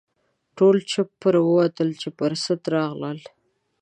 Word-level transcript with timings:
ټول 0.57 0.75
چپه 0.91 1.13
پر 1.21 1.35
ووتل 1.47 1.89
چې 2.01 2.09
پر 2.17 2.31
سد 2.43 2.61
راغلل. 2.75 3.19